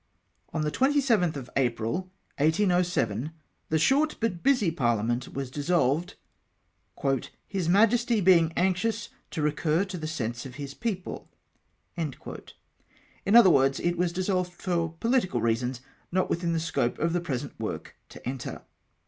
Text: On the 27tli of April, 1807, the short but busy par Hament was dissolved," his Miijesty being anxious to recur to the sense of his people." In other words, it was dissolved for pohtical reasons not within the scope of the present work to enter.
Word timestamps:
On 0.51 0.63
the 0.63 0.71
27tli 0.71 1.35
of 1.35 1.47
April, 1.55 2.09
1807, 2.39 3.29
the 3.69 3.77
short 3.77 4.15
but 4.19 4.41
busy 4.41 4.71
par 4.71 4.97
Hament 4.97 5.31
was 5.35 5.51
dissolved," 5.51 6.15
his 7.47 7.67
Miijesty 7.69 8.19
being 8.23 8.51
anxious 8.57 9.09
to 9.29 9.43
recur 9.43 9.85
to 9.85 9.99
the 9.99 10.07
sense 10.07 10.43
of 10.43 10.55
his 10.55 10.73
people." 10.73 11.29
In 11.95 13.35
other 13.35 13.51
words, 13.51 13.79
it 13.79 13.95
was 13.95 14.11
dissolved 14.11 14.53
for 14.53 14.91
pohtical 14.99 15.39
reasons 15.39 15.81
not 16.11 16.31
within 16.31 16.53
the 16.53 16.59
scope 16.59 16.97
of 16.97 17.13
the 17.13 17.21
present 17.21 17.59
work 17.59 17.95
to 18.09 18.27
enter. 18.27 18.63